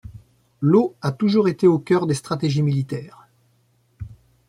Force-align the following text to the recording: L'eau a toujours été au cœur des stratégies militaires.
L'eau 0.61 0.95
a 1.03 1.11
toujours 1.11 1.47
été 1.47 1.67
au 1.67 1.77
cœur 1.77 2.07
des 2.07 2.15
stratégies 2.15 2.63
militaires. 2.63 3.27